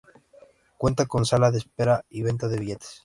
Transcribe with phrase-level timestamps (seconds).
[0.79, 2.99] Cuenta con sala de espera, y venta de billetes.